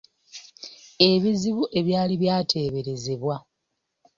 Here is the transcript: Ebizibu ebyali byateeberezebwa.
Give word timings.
Ebizibu 1.09 1.63
ebyali 1.79 2.13
byateeberezebwa. 2.21 3.35